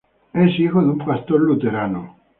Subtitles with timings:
[0.33, 2.15] Es el hijo de un pastor luterano.